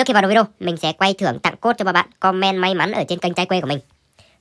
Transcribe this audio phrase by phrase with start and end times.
[0.00, 2.58] Trước khi vào đầu video, mình sẽ quay thưởng tặng cốt cho các bạn comment
[2.58, 3.78] may mắn ở trên kênh trái quê của mình.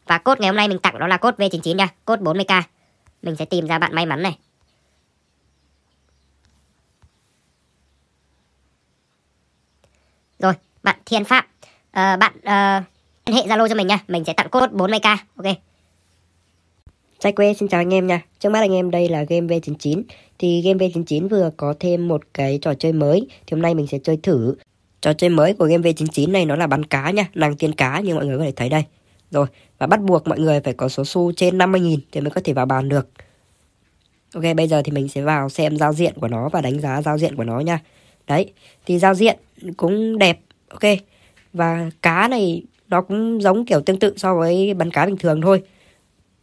[0.07, 2.62] Và cốt ngày hôm nay mình tặng đó là cốt V99 nha, cốt 40k.
[3.21, 4.37] Mình sẽ tìm ra bạn may mắn này.
[10.39, 10.53] Rồi,
[10.83, 11.46] bạn Thiên Phạm.
[11.91, 12.83] Ờ, bạn uh,
[13.26, 15.17] liên hệ Zalo cho mình nha, mình sẽ tặng cốt 40k.
[15.35, 15.55] Ok.
[17.20, 18.21] Trái quê xin chào anh em nha.
[18.39, 20.03] Trước mắt anh em đây là game V99.
[20.37, 23.27] Thì game V99 vừa có thêm một cái trò chơi mới.
[23.29, 24.55] Thì hôm nay mình sẽ chơi thử.
[25.02, 27.99] Trò chơi mới của game V99 này nó là bắn cá nha, nàng tiên cá
[27.99, 28.84] như mọi người có thể thấy đây.
[29.31, 32.41] Rồi, và bắt buộc mọi người phải có số xu trên 50.000 thì mới có
[32.44, 33.07] thể vào bàn được.
[34.34, 37.02] Ok, bây giờ thì mình sẽ vào xem giao diện của nó và đánh giá
[37.02, 37.80] giao diện của nó nha.
[38.27, 38.54] Đấy,
[38.85, 39.40] thì giao diện
[39.77, 40.84] cũng đẹp, ok.
[41.54, 45.41] Và cá này nó cũng giống kiểu tương tự so với bắn cá bình thường
[45.41, 45.63] thôi.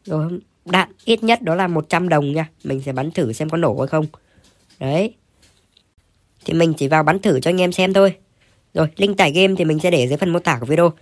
[0.04, 2.48] Rồi, đạn ít nhất đó là 100 đồng nha.
[2.64, 4.06] Mình sẽ bắn thử xem có nổ hay không.
[4.80, 5.14] Đấy.
[6.44, 8.14] Thì mình chỉ vào bắn thử cho anh em xem thôi.
[8.76, 10.92] Rồi, link tải game thì mình sẽ để dưới phần mô tả của video.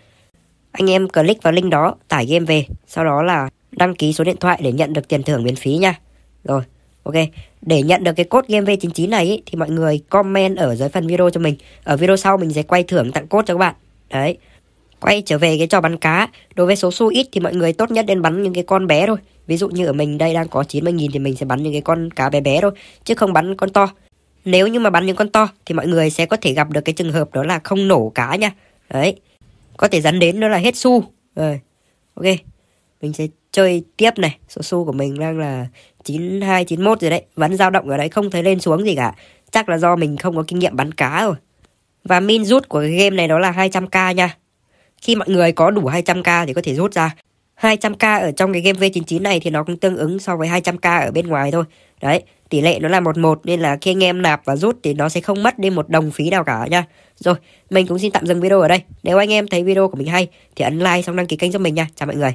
[0.73, 4.25] Anh em click vào link đó, tải game về, sau đó là đăng ký số
[4.25, 5.99] điện thoại để nhận được tiền thưởng miễn phí nha.
[6.45, 6.63] Rồi,
[7.03, 7.15] ok.
[7.63, 10.89] Để nhận được cái code game V99 này ý, thì mọi người comment ở dưới
[10.89, 11.57] phần video cho mình.
[11.85, 13.75] Ở video sau mình sẽ quay thưởng tặng code cho các bạn.
[14.11, 14.39] Đấy.
[15.01, 16.29] Quay trở về cái trò bắn cá.
[16.55, 18.87] Đối với số xu ít thì mọi người tốt nhất nên bắn những cái con
[18.87, 19.17] bé thôi.
[19.47, 21.83] Ví dụ như ở mình đây đang có 90.000 thì mình sẽ bắn những cái
[21.83, 22.71] con cá bé bé thôi.
[23.05, 23.89] Chứ không bắn con to.
[24.45, 26.81] Nếu như mà bắn những con to thì mọi người sẽ có thể gặp được
[26.81, 28.53] cái trường hợp đó là không nổ cá nha.
[28.91, 29.21] Đấy.
[29.77, 31.05] Có thể dẫn đến đó là hết xu.
[31.37, 31.61] Rồi.
[32.15, 32.27] Ok.
[33.03, 34.39] Mình sẽ chơi tiếp này.
[34.49, 35.67] Số xu của mình đang là
[36.05, 37.23] 92, 91 rồi đấy.
[37.37, 39.15] Vẫn dao động ở đấy không thấy lên xuống gì cả.
[39.51, 41.35] Chắc là do mình không có kinh nghiệm bắn cá rồi.
[42.05, 44.37] Và min rút của cái game này đó là 200k nha.
[45.03, 47.15] Khi mọi người có đủ 200k thì có thể rút ra.
[47.61, 51.07] 200k ở trong cái game V99 này thì nó cũng tương ứng so với 200k
[51.07, 51.65] ở bên ngoài thôi.
[52.01, 52.23] Đấy,
[52.55, 55.09] tỷ lệ nó là 11 nên là khi anh em nạp và rút thì nó
[55.09, 56.85] sẽ không mất đi một đồng phí nào cả nha.
[57.17, 57.35] Rồi,
[57.71, 58.83] mình cũng xin tạm dừng video ở đây.
[59.03, 61.53] Nếu anh em thấy video của mình hay thì ấn like xong đăng ký kênh
[61.53, 61.89] cho mình nha.
[61.97, 62.35] Chào mọi người.